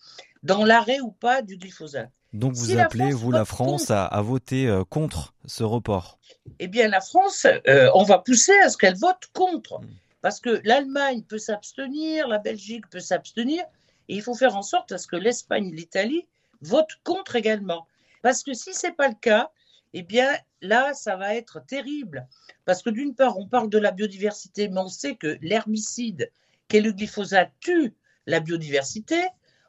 dans 0.43 0.63
l'arrêt 0.65 0.99
ou 0.99 1.11
pas 1.11 1.41
du 1.41 1.57
glyphosate. 1.57 2.11
Donc 2.33 2.53
vous 2.53 2.77
appelez, 2.77 3.11
vous, 3.11 3.31
la 3.31 3.45
France, 3.45 3.91
à, 3.91 4.21
voter 4.21 4.67
euh, 4.67 4.83
contre 4.83 5.35
ce 5.45 5.63
report 5.63 6.17
Eh 6.59 6.67
bien, 6.67 6.87
la 6.87 6.99
France, 6.99 7.45
euh, 7.67 7.89
on 7.93 8.03
va 8.03 8.19
pousser 8.19 8.57
à 8.63 8.69
ce 8.69 8.77
qu'elle 8.77 8.97
vote 8.97 9.29
contre. 9.33 9.79
Hmm. 9.79 9.89
Parce 10.21 10.39
que 10.39 10.61
l'Allemagne 10.63 11.21
peut 11.23 11.37
s'abstenir, 11.37 12.27
la 12.27 12.39
Belgique 12.39 12.89
peut 12.89 13.01
s'abstenir, 13.01 13.63
et 14.09 14.15
il 14.15 14.21
faut 14.21 14.33
faire 14.33 14.55
en 14.55 14.61
sorte 14.61 14.91
à 14.91 14.97
ce 14.97 15.05
que 15.05 15.15
l'Espagne 15.15 15.67
et 15.67 15.75
l'Italie 15.75 16.25
votent 16.61 16.97
contre 17.03 17.35
également. 17.35 17.85
Parce 18.21 18.41
que 18.41 18.53
si 18.53 18.73
ce 18.73 18.87
n'est 18.87 18.93
pas 18.93 19.09
le 19.09 19.15
cas, 19.15 19.51
eh 19.93 20.01
bien 20.01 20.27
là, 20.61 20.93
ça 20.93 21.17
va 21.17 21.35
être 21.35 21.63
terrible. 21.65 22.27
Parce 22.65 22.81
que 22.81 22.89
d'une 22.89 23.13
part, 23.13 23.37
on 23.37 23.47
parle 23.47 23.69
de 23.69 23.77
la 23.77 23.91
biodiversité, 23.91 24.69
mais 24.69 24.79
on 24.79 24.87
sait 24.87 25.15
que 25.15 25.37
l'herbicide 25.41 26.31
qu'est 26.67 26.81
le 26.81 26.93
glyphosate 26.93 27.51
tue 27.59 27.93
la 28.25 28.39
biodiversité. 28.39 29.21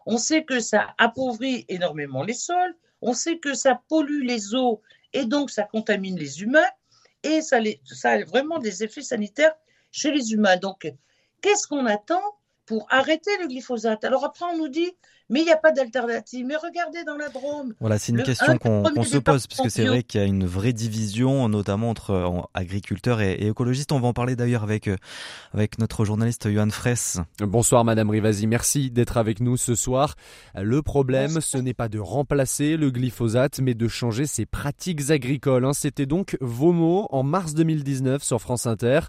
On 0.06 0.18
sait 0.18 0.44
que 0.44 0.60
ça 0.60 0.94
appauvrit 0.98 1.64
énormément 1.68 2.22
les 2.22 2.34
sols, 2.34 2.76
on 3.00 3.12
sait 3.12 3.38
que 3.38 3.54
ça 3.54 3.80
pollue 3.88 4.24
les 4.24 4.54
eaux 4.54 4.80
et 5.12 5.24
donc 5.24 5.50
ça 5.50 5.64
contamine 5.64 6.18
les 6.18 6.42
humains 6.42 6.70
et 7.22 7.40
ça, 7.40 7.58
a 7.58 8.24
vraiment 8.24 8.58
des 8.58 8.84
effets 8.84 9.02
sanitaires 9.02 9.54
chez 9.90 10.10
les 10.10 10.32
humains. 10.32 10.58
Donc, 10.58 10.90
qu'est-ce 11.40 11.66
qu'on 11.66 11.86
attend 11.86 12.22
pour 12.66 12.86
arrêter 12.90 13.30
le 13.40 13.46
glyphosate? 13.46 14.04
Alors 14.04 14.24
après, 14.24 14.44
on 14.44 14.58
nous 14.58 14.68
dit, 14.68 14.92
mais 15.30 15.40
il 15.40 15.44
n'y 15.44 15.52
a 15.52 15.56
pas 15.56 15.72
d'alternative. 15.72 16.44
Mais 16.46 16.56
regardez 16.56 17.04
dans 17.04 17.16
la 17.16 17.28
Drôme. 17.28 17.74
Voilà, 17.80 17.98
c'est 17.98 18.12
une 18.12 18.22
question 18.22 18.58
qu'on 18.58 18.84
se 19.04 19.18
pose, 19.18 19.46
parce 19.46 19.60
que 19.62 19.68
c'est 19.68 19.86
vrai 19.86 20.02
qu'il 20.02 20.20
y 20.20 20.24
a 20.24 20.26
une 20.26 20.44
vraie 20.44 20.72
division, 20.72 21.48
notamment 21.48 21.90
entre 21.90 22.46
agriculteurs 22.52 23.20
et, 23.20 23.46
écologistes. 23.46 23.92
On 23.92 24.00
va 24.00 24.08
en 24.08 24.12
parler 24.12 24.36
d'ailleurs 24.36 24.62
avec, 24.62 24.88
euh, 24.88 24.96
avec 25.52 25.78
notre 25.78 26.04
journaliste 26.04 26.50
Johan 26.50 26.70
Fraisse. 26.70 27.18
Bonsoir 27.40 27.84
Madame 27.84 28.10
Rivasi, 28.10 28.46
merci 28.46 28.90
d'être 28.90 29.16
avec 29.16 29.40
nous 29.40 29.56
ce 29.56 29.74
soir. 29.74 30.14
Le 30.54 30.82
problème, 30.82 31.40
ce 31.40 31.58
n'est 31.58 31.74
pas 31.74 31.88
de 31.88 31.98
remplacer 31.98 32.76
le 32.76 32.90
glyphosate, 32.90 33.60
mais 33.60 33.74
de 33.74 33.88
changer 33.88 34.26
ses 34.26 34.46
pratiques 34.46 35.10
agricoles. 35.10 35.64
Hein. 35.64 35.72
C'était 35.72 36.06
donc 36.06 36.36
vos 36.40 36.72
mots 36.72 37.08
en 37.10 37.22
mars 37.22 37.54
2019 37.54 38.22
sur 38.22 38.40
France 38.40 38.66
Inter. 38.66 39.00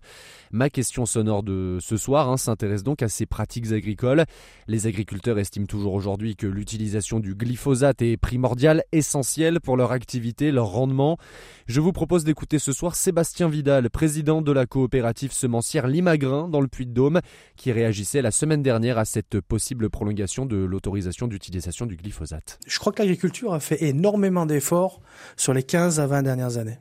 Ma 0.51 0.69
question 0.69 1.06
sonore 1.06 1.44
de 1.44 1.79
ce 1.81 1.97
soir 1.97 2.29
hein, 2.29 2.38
s'intéresse 2.38 2.83
donc 2.83 3.01
à 3.01 3.09
ces 3.09 3.25
pratiques 3.25 3.71
agricoles. 3.73 4.23
Les 4.68 4.88
agriculteurs 4.88 5.38
estiment 5.39 5.65
toujours 5.65 5.94
aujourd'hui 5.94 6.05
que 6.38 6.46
l'utilisation 6.46 7.19
du 7.19 7.34
glyphosate 7.34 8.04
est 8.04 8.18
primordiale, 8.18 8.84
essentielle 8.92 9.60
pour 9.60 9.75
leur 9.75 9.92
activité, 9.92 10.52
leur 10.52 10.68
rendement. 10.68 11.18
Je 11.66 11.81
vous 11.81 11.92
propose 11.92 12.24
d'écouter 12.24 12.60
ce 12.60 12.74
soir 12.74 12.96
Sébastien 12.96 13.50
Vidal, 13.50 13.90
président 13.90 14.44
de 14.44 14.52
la 14.52 14.68
coopérative 14.68 15.31
semencière 15.31 15.88
Limagrin 15.88 16.48
dans 16.48 16.62
le 16.62 16.68
Puy-de-Dôme, 16.68 17.21
qui 17.56 17.71
réagissait 17.71 18.21
la 18.21 18.30
semaine 18.30 18.62
dernière 18.62 19.00
à 19.00 19.06
cette 19.06 19.42
possible 19.42 19.90
prolongation 19.90 20.45
de 20.45 20.57
l'autorisation 20.57 21.28
d'utilisation 21.28 21.88
du 21.88 21.95
glyphosate. 21.95 22.59
Je 22.68 22.78
crois 22.78 22.94
que 22.94 23.02
l'agriculture 23.02 23.54
a 23.54 23.59
fait 23.59 23.81
énormément 23.83 24.45
d'efforts 24.45 25.02
sur 25.38 25.56
les 25.56 25.64
15 25.64 26.00
à 26.00 26.06
20 26.06 26.21
dernières 26.21 26.57
années. 26.57 26.78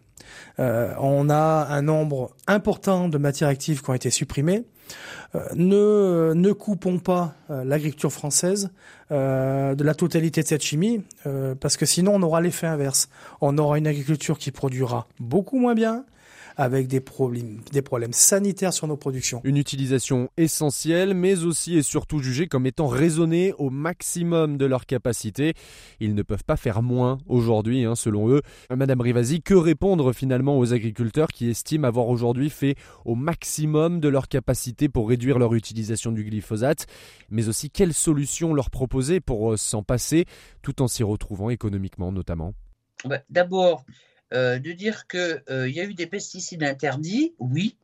Euh, 0.58 0.92
on 1.00 1.30
a 1.30 1.66
un 1.70 1.82
nombre 1.82 2.34
important 2.46 3.08
de 3.08 3.18
matières 3.18 3.48
actives 3.48 3.82
qui 3.82 3.90
ont 3.90 3.94
été 3.94 4.10
supprimées. 4.10 4.64
Euh, 5.34 5.40
ne, 5.54 6.32
ne 6.34 6.52
coupons 6.52 6.98
pas 6.98 7.34
euh, 7.50 7.64
l'agriculture 7.64 8.12
française 8.12 8.70
de 9.10 9.84
la 9.84 9.94
totalité 9.94 10.42
de 10.42 10.46
cette 10.46 10.62
chimie, 10.62 11.02
parce 11.60 11.76
que 11.76 11.86
sinon 11.86 12.12
on 12.14 12.22
aura 12.22 12.40
l'effet 12.40 12.66
inverse. 12.66 13.08
On 13.40 13.58
aura 13.58 13.78
une 13.78 13.86
agriculture 13.86 14.38
qui 14.38 14.50
produira 14.50 15.06
beaucoup 15.20 15.58
moins 15.58 15.74
bien, 15.74 16.04
avec 16.56 16.86
des 16.86 17.00
problèmes, 17.00 17.58
des 17.72 17.82
problèmes 17.82 18.12
sanitaires 18.12 18.72
sur 18.72 18.86
nos 18.86 18.96
productions. 18.96 19.40
Une 19.42 19.56
utilisation 19.56 20.28
essentielle, 20.36 21.12
mais 21.12 21.42
aussi 21.42 21.76
et 21.76 21.82
surtout 21.82 22.20
jugée 22.20 22.46
comme 22.46 22.64
étant 22.64 22.86
raisonnée 22.86 23.52
au 23.58 23.70
maximum 23.70 24.56
de 24.56 24.64
leur 24.64 24.86
capacité. 24.86 25.54
Ils 25.98 26.14
ne 26.14 26.22
peuvent 26.22 26.44
pas 26.44 26.56
faire 26.56 26.80
moins 26.80 27.18
aujourd'hui, 27.26 27.84
hein, 27.84 27.96
selon 27.96 28.28
eux. 28.28 28.40
Madame 28.70 29.00
Rivasi, 29.00 29.42
que 29.42 29.54
répondre 29.54 30.12
finalement 30.12 30.56
aux 30.56 30.72
agriculteurs 30.72 31.26
qui 31.32 31.50
estiment 31.50 31.88
avoir 31.88 32.06
aujourd'hui 32.06 32.50
fait 32.50 32.76
au 33.04 33.16
maximum 33.16 33.98
de 33.98 34.06
leur 34.06 34.28
capacité 34.28 34.88
pour 34.88 35.08
réduire 35.08 35.40
leur 35.40 35.54
utilisation 35.54 36.12
du 36.12 36.22
glyphosate, 36.22 36.86
mais 37.30 37.48
aussi 37.48 37.68
quelles 37.68 37.94
solutions 37.94 38.54
leur 38.54 38.70
proposer 38.70 38.93
pour 39.24 39.52
euh, 39.52 39.56
s'en 39.56 39.82
passer 39.82 40.26
tout 40.62 40.82
en 40.82 40.88
s'y 40.88 41.02
retrouvant 41.02 41.50
économiquement 41.50 42.12
notamment? 42.12 42.54
Bah, 43.04 43.20
D'abord, 43.28 43.84
euh, 44.32 44.58
de 44.58 44.72
dire 44.72 45.06
qu'il 45.06 45.42
euh, 45.50 45.68
y 45.68 45.80
a 45.80 45.84
eu 45.84 45.94
des 45.94 46.06
pesticides 46.06 46.62
interdits, 46.62 47.34
oui, 47.38 47.76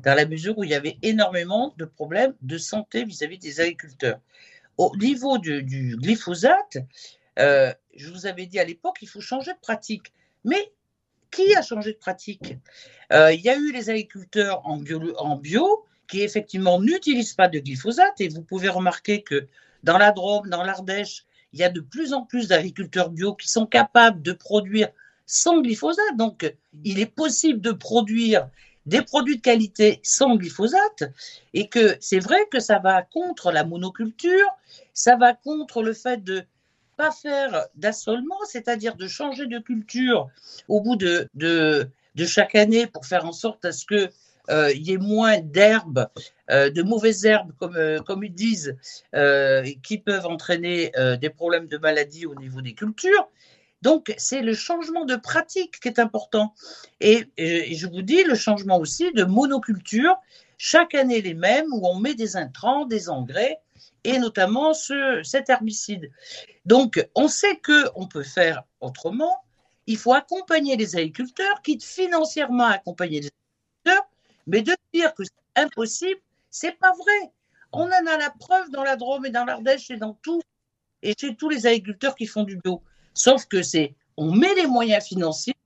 dans 0.00 0.14
la 0.14 0.26
mesure 0.26 0.56
où 0.58 0.64
il 0.64 0.70
y 0.70 0.74
avait 0.74 0.98
énormément 1.02 1.74
de 1.76 1.84
problèmes 1.84 2.34
de 2.42 2.58
santé 2.58 3.04
vis-à-vis 3.04 3.38
des 3.38 3.60
agriculteurs. 3.60 4.20
Au 4.76 4.92
niveau 4.96 5.38
du, 5.38 5.96
glyphosate, 5.96 6.78
je 7.36 8.10
vous 8.10 8.26
avais 8.26 8.46
dit 8.46 8.58
à 8.58 8.64
l'époque, 8.64 8.96
il 9.02 9.08
faut 9.08 9.20
changer 9.20 9.52
de 9.52 9.60
pratique. 9.60 10.12
Mais 10.44 10.72
qui 11.30 11.54
a 11.54 11.62
changé 11.62 11.92
de 11.92 11.98
pratique? 11.98 12.56
Il 13.10 13.40
y 13.40 13.48
a 13.48 13.56
eu 13.56 13.72
les 13.72 13.88
agriculteurs 13.88 14.66
en 14.66 15.36
bio 15.36 15.86
qui 16.08 16.22
effectivement 16.22 16.80
n'utilisent 16.80 17.34
pas 17.34 17.48
de 17.48 17.60
glyphosate 17.60 18.20
et 18.20 18.28
vous 18.28 18.42
pouvez 18.42 18.68
remarquer 18.68 19.22
que 19.22 19.46
dans 19.84 19.98
la 19.98 20.10
Drôme, 20.12 20.48
dans 20.48 20.64
l'Ardèche, 20.64 21.24
il 21.52 21.60
y 21.60 21.62
a 21.62 21.68
de 21.68 21.80
plus 21.80 22.12
en 22.12 22.22
plus 22.22 22.48
d'agriculteurs 22.48 23.10
bio 23.10 23.34
qui 23.34 23.48
sont 23.48 23.66
capables 23.66 24.22
de 24.22 24.32
produire 24.32 24.88
sans 25.26 25.60
glyphosate. 25.60 26.16
Donc, 26.16 26.52
il 26.84 26.98
est 26.98 27.06
possible 27.06 27.60
de 27.60 27.70
produire 27.70 28.48
des 28.86 29.02
produits 29.02 29.36
de 29.36 29.42
qualité 29.42 30.00
sans 30.02 30.36
glyphosate 30.36 31.04
et 31.52 31.68
que 31.68 31.96
c'est 32.00 32.18
vrai 32.18 32.46
que 32.50 32.60
ça 32.60 32.78
va 32.78 33.02
contre 33.02 33.52
la 33.52 33.64
monoculture, 33.64 34.48
ça 34.92 35.16
va 35.16 35.32
contre 35.32 35.82
le 35.82 35.92
fait 35.92 36.22
de 36.22 36.44
pas 36.96 37.10
faire 37.10 37.66
d'assolement, 37.74 38.38
c'est-à-dire 38.46 38.96
de 38.96 39.06
changer 39.06 39.46
de 39.46 39.58
culture 39.58 40.28
au 40.68 40.80
bout 40.80 40.96
de, 40.96 41.28
de, 41.34 41.88
chaque 42.26 42.54
année 42.54 42.86
pour 42.86 43.06
faire 43.06 43.24
en 43.24 43.32
sorte 43.32 43.64
à 43.64 43.72
ce 43.72 43.84
que 43.84 44.10
euh, 44.50 44.72
il 44.72 44.82
y 44.82 44.92
ait 44.92 44.98
moins 44.98 45.38
d'herbes, 45.40 46.08
euh, 46.50 46.70
de 46.70 46.82
mauvaises 46.82 47.24
herbes, 47.24 47.52
comme, 47.58 47.76
euh, 47.76 48.00
comme 48.00 48.24
ils 48.24 48.32
disent, 48.32 48.76
qui 49.82 49.98
peuvent 49.98 50.26
entraîner 50.26 50.92
des 51.20 51.30
problèmes 51.30 51.66
de 51.66 51.78
maladie 51.78 52.26
au 52.26 52.34
niveau 52.34 52.60
des 52.60 52.74
cultures. 52.74 53.28
Donc, 53.82 54.14
c'est 54.16 54.40
le 54.40 54.54
changement 54.54 55.04
de 55.04 55.16
pratique 55.16 55.78
qui 55.80 55.88
est 55.88 55.98
important. 55.98 56.54
Et, 57.00 57.26
je 57.36 57.86
vous 57.86 58.02
dis, 58.02 58.24
le 58.24 58.34
changement 58.34 58.78
aussi 58.78 59.12
de 59.12 59.24
monoculture, 59.24 60.16
chaque 60.56 60.94
année 60.94 61.20
les 61.20 61.34
mêmes, 61.34 61.66
où 61.72 61.86
on 61.86 61.98
met 61.98 62.14
des 62.14 62.36
intrants, 62.36 62.86
des 62.86 63.08
engrais, 63.10 63.60
et 64.04 64.18
notamment 64.18 64.74
ce, 64.74 65.20
cet 65.22 65.50
herbicide. 65.50 66.10
Donc, 66.64 67.06
on 67.14 67.28
sait 67.28 67.60
qu'on 67.60 68.06
peut 68.06 68.22
faire 68.22 68.64
autrement. 68.80 69.36
Il 69.86 69.98
faut 69.98 70.14
accompagner 70.14 70.76
les 70.76 70.96
agriculteurs, 70.96 71.60
quitte 71.62 71.84
financièrement 71.84 72.64
à 72.64 72.72
accompagner 72.72 73.20
les 73.20 73.30
mais 74.46 74.62
de 74.62 74.76
dire 74.92 75.14
que 75.14 75.24
c'est 75.24 75.62
impossible, 75.62 76.20
c'est 76.50 76.78
pas 76.78 76.92
vrai. 76.92 77.32
On 77.72 77.86
en 77.86 78.06
a 78.06 78.16
la 78.18 78.30
preuve 78.30 78.70
dans 78.70 78.84
la 78.84 78.96
Drôme 78.96 79.26
et 79.26 79.30
dans 79.30 79.44
l'Ardèche 79.44 79.90
et 79.90 79.96
dans 79.96 80.14
tout, 80.22 80.40
et 81.02 81.14
chez 81.18 81.34
tous 81.34 81.48
les 81.48 81.66
agriculteurs 81.66 82.14
qui 82.14 82.26
font 82.26 82.44
du 82.44 82.56
bio. 82.56 82.82
Sauf 83.14 83.46
que 83.46 83.62
c'est, 83.62 83.94
on 84.16 84.32
met 84.32 84.54
les 84.54 84.66
moyens 84.66 85.04
financiers 85.04 85.56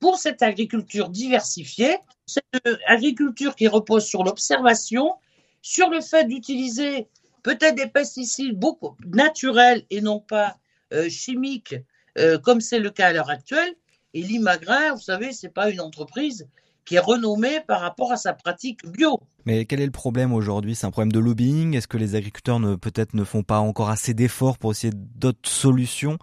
pour 0.00 0.18
cette 0.18 0.42
agriculture 0.42 1.08
diversifiée, 1.08 1.96
cette 2.26 2.44
agriculture 2.86 3.54
qui 3.54 3.68
repose 3.68 4.04
sur 4.04 4.24
l'observation, 4.24 5.14
sur 5.62 5.88
le 5.90 6.00
fait 6.00 6.24
d'utiliser 6.24 7.08
peut-être 7.42 7.76
des 7.76 7.86
pesticides 7.86 8.58
beaucoup 8.58 8.96
naturels 9.06 9.84
et 9.90 10.00
non 10.00 10.20
pas 10.20 10.56
euh, 10.92 11.08
chimiques, 11.08 11.76
euh, 12.18 12.38
comme 12.38 12.60
c'est 12.60 12.80
le 12.80 12.90
cas 12.90 13.08
à 13.08 13.12
l'heure 13.12 13.30
actuelle. 13.30 13.74
Et 14.14 14.22
l'Imagrin, 14.22 14.94
vous 14.94 15.00
savez, 15.00 15.32
c'est 15.32 15.48
pas 15.48 15.70
une 15.70 15.80
entreprise 15.80 16.48
qui 16.84 16.96
est 16.96 17.00
renommée 17.00 17.60
par 17.60 17.80
rapport 17.80 18.12
à 18.12 18.16
sa 18.16 18.32
pratique 18.32 18.84
bio. 18.86 19.20
Mais 19.44 19.64
quel 19.64 19.80
est 19.80 19.86
le 19.86 19.92
problème 19.92 20.32
aujourd'hui? 20.32 20.74
C'est 20.74 20.86
un 20.86 20.90
problème 20.90 21.12
de 21.12 21.18
lobbying? 21.18 21.74
Est-ce 21.74 21.88
que 21.88 21.96
les 21.96 22.14
agriculteurs 22.14 22.60
ne 22.60 22.76
peut-être 22.76 23.14
ne 23.14 23.24
font 23.24 23.42
pas 23.42 23.58
encore 23.58 23.90
assez 23.90 24.14
d'efforts 24.14 24.58
pour 24.58 24.72
essayer 24.72 24.92
d'autres 24.94 25.48
solutions 25.48 26.18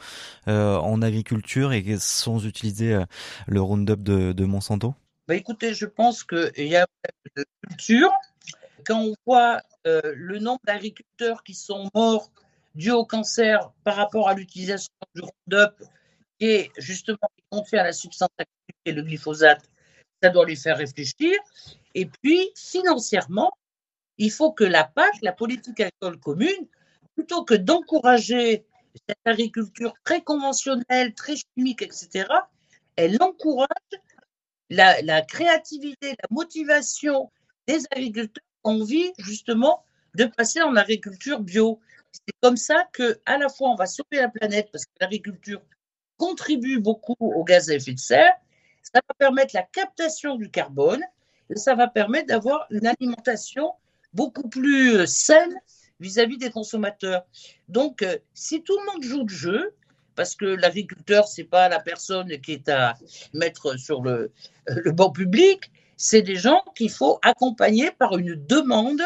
euh, 0.47 0.77
en 0.77 1.01
agriculture 1.01 1.73
et 1.73 1.83
sans 1.99 2.45
utiliser 2.45 2.93
euh, 2.93 3.05
le 3.47 3.61
Roundup 3.61 4.03
de, 4.03 4.33
de 4.33 4.45
Monsanto? 4.45 4.95
Bah 5.27 5.35
Écoutez, 5.35 5.73
je 5.73 5.85
pense 5.85 6.23
qu'il 6.23 6.67
y 6.67 6.75
a 6.75 6.85
de 7.35 7.45
culture. 7.67 8.11
Quand 8.85 9.01
on 9.01 9.13
voit 9.25 9.61
euh, 9.85 10.01
le 10.15 10.39
nombre 10.39 10.61
d'agriculteurs 10.65 11.43
qui 11.43 11.53
sont 11.53 11.89
morts 11.93 12.31
dus 12.75 12.91
au 12.91 13.05
cancer 13.05 13.71
par 13.83 13.95
rapport 13.95 14.29
à 14.29 14.33
l'utilisation 14.33 14.91
du 15.15 15.21
Roundup 15.21 15.73
et 16.39 16.71
justement 16.77 17.29
qui 17.35 17.43
contient 17.51 17.83
la 17.83 17.93
substance 17.93 18.29
active 18.37 18.75
et 18.85 18.91
le 18.91 19.01
glyphosate, 19.03 19.69
ça 20.21 20.29
doit 20.29 20.45
les 20.45 20.55
faire 20.55 20.77
réfléchir. 20.77 21.33
Et 21.95 22.05
puis, 22.05 22.51
financièrement, 22.55 23.51
il 24.17 24.31
faut 24.31 24.51
que 24.51 24.63
la 24.63 24.83
PAC, 24.83 25.13
la 25.21 25.31
politique 25.31 25.79
agricole 25.79 26.19
commune, 26.19 26.67
plutôt 27.15 27.43
que 27.43 27.53
d'encourager 27.53 28.65
cette 29.07 29.17
agriculture 29.25 29.93
très 30.03 30.21
conventionnelle, 30.21 31.13
très 31.13 31.35
chimique, 31.35 31.81
etc., 31.81 32.25
elle 32.95 33.17
encourage 33.21 33.67
la, 34.69 35.21
créativité, 35.21 36.09
la 36.09 36.27
motivation 36.29 37.31
des 37.67 37.85
agriculteurs 37.91 38.43
envie 38.63 39.11
justement 39.19 39.85
de 40.15 40.25
passer 40.25 40.61
en 40.61 40.75
agriculture 40.75 41.39
bio. 41.39 41.79
C'est 42.11 42.35
comme 42.41 42.57
ça 42.57 42.87
que 42.91 43.19
à 43.25 43.37
la 43.37 43.47
fois 43.47 43.69
on 43.69 43.75
va 43.75 43.85
sauver 43.85 44.17
la 44.17 44.27
planète 44.27 44.69
parce 44.71 44.85
que 44.85 44.91
l'agriculture 44.99 45.61
contribue 46.17 46.79
beaucoup 46.79 47.15
aux 47.19 47.43
gaz 47.43 47.69
à 47.69 47.75
effet 47.75 47.93
de 47.93 47.99
serre, 47.99 48.33
ça 48.81 49.01
va 49.07 49.13
permettre 49.17 49.55
la 49.55 49.63
captation 49.63 50.35
du 50.35 50.49
carbone 50.49 51.01
et 51.49 51.55
ça 51.55 51.75
va 51.75 51.87
permettre 51.87 52.27
d'avoir 52.27 52.65
une 52.69 52.87
alimentation 52.87 53.73
beaucoup 54.13 54.47
plus 54.49 54.95
euh, 54.95 55.05
saine 55.05 55.55
vis-à-vis 55.99 56.35
-vis 56.35 56.39
des 56.39 56.51
consommateurs. 56.51 57.23
Donc, 57.67 58.01
euh, 58.01 58.17
si 58.33 58.63
tout 58.63 58.77
le 58.79 58.91
monde 58.91 59.03
joue 59.03 59.23
le 59.23 59.33
jeu, 59.33 59.75
parce 60.15 60.35
que 60.35 60.45
l'agriculteur, 60.45 61.27
c'est 61.27 61.43
pas 61.45 61.69
la 61.69 61.79
personne 61.79 62.29
qui 62.41 62.53
est 62.53 62.69
à 62.69 62.97
mettre 63.33 63.77
sur 63.79 64.01
le, 64.01 64.31
le 64.67 64.91
banc 64.91 65.11
public, 65.11 65.71
c'est 65.95 66.21
des 66.21 66.35
gens 66.35 66.63
qu'il 66.75 66.89
faut 66.89 67.19
accompagner 67.21 67.91
par 67.91 68.17
une 68.17 68.35
demande 68.35 69.01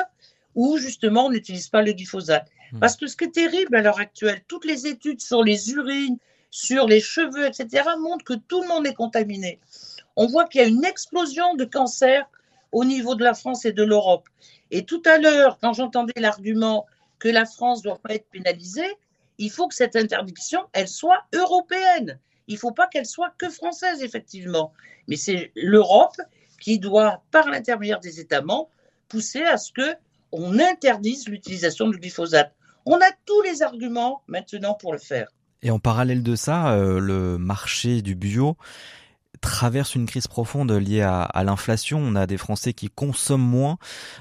où 0.55 0.77
justement 0.77 1.25
on 1.25 1.31
n'utilise 1.31 1.67
pas 1.67 1.81
le 1.81 1.91
glyphosate. 1.93 2.47
Hmm. 2.71 2.79
Parce 2.79 2.95
que 2.95 3.07
ce 3.07 3.15
qui 3.15 3.25
est 3.25 3.31
terrible 3.31 3.75
à 3.75 3.81
l'heure 3.81 3.99
actuelle, 3.99 4.41
toutes 4.47 4.65
les 4.65 4.87
études 4.87 5.21
sur 5.21 5.43
les 5.43 5.71
urines, 5.71 6.17
sur 6.53 6.87
les 6.87 6.99
cheveux, 6.99 7.47
etc., 7.47 7.83
montrent 7.99 8.23
que 8.23 8.35
tout 8.35 8.61
le 8.61 8.67
monde 8.67 8.85
est 8.85 8.93
contaminé. 8.93 9.59
On 10.15 10.27
voit 10.27 10.45
qu'il 10.47 10.61
y 10.61 10.63
a 10.63 10.67
une 10.67 10.85
explosion 10.85 11.55
de 11.55 11.65
cancer 11.65 12.29
au 12.71 12.85
niveau 12.85 13.15
de 13.15 13.23
la 13.23 13.33
France 13.33 13.65
et 13.65 13.71
de 13.71 13.81
l'Europe. 13.81 14.29
Et 14.69 14.85
tout 14.85 15.01
à 15.07 15.17
l'heure, 15.17 15.57
quand 15.59 15.73
j'entendais 15.73 16.21
l'argument 16.21 16.85
que 17.17 17.27
la 17.27 17.45
France 17.45 17.79
ne 17.79 17.89
doit 17.89 17.97
pas 17.97 18.13
être 18.13 18.29
pénalisée, 18.29 18.95
il 19.39 19.49
faut 19.49 19.67
que 19.67 19.73
cette 19.73 19.95
interdiction, 19.95 20.59
elle 20.73 20.87
soit 20.87 21.23
européenne. 21.33 22.19
Il 22.47 22.53
ne 22.53 22.59
faut 22.59 22.71
pas 22.71 22.85
qu'elle 22.85 23.07
soit 23.07 23.33
que 23.39 23.49
française, 23.49 24.03
effectivement. 24.03 24.73
Mais 25.07 25.15
c'est 25.15 25.51
l'Europe 25.55 26.21
qui 26.61 26.77
doit, 26.77 27.23
par 27.31 27.49
l'intermédiaire 27.49 27.99
des 27.99 28.19
États 28.19 28.43
membres, 28.43 28.69
pousser 29.09 29.41
à 29.41 29.57
ce 29.57 29.71
que 29.71 29.95
on 30.31 30.59
interdise 30.59 31.27
l'utilisation 31.27 31.89
du 31.89 31.97
glyphosate. 31.97 32.53
On 32.85 32.97
a 32.97 33.11
tous 33.25 33.41
les 33.41 33.63
arguments 33.63 34.21
maintenant 34.27 34.75
pour 34.75 34.93
le 34.93 34.99
faire. 34.99 35.29
Et 35.63 35.71
en 35.71 35.79
parallèle 35.79 36.23
de 36.23 36.35
ça, 36.35 36.73
euh, 36.73 36.99
le 36.99 37.37
marché 37.37 38.01
du 38.01 38.15
bio 38.15 38.57
traverse 39.39 39.95
une 39.95 40.05
crise 40.05 40.27
profonde 40.27 40.71
liée 40.71 41.01
à, 41.01 41.43
l'inflation. 41.43 41.99
On 41.99 42.15
a 42.15 42.27
des 42.27 42.37
Français 42.37 42.73
qui 42.73 42.89
consomment 42.89 43.41
moins. 43.41 43.77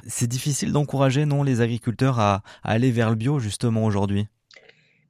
C'est 0.06 0.26
difficile 0.26 0.72
d'encourager, 0.72 1.26
non, 1.26 1.42
les 1.42 1.60
agriculteurs 1.60 2.18
à, 2.20 2.42
aller 2.62 2.90
vers 2.90 3.10
le 3.10 3.16
bio 3.16 3.38
justement 3.38 3.84
aujourd'hui? 3.84 4.26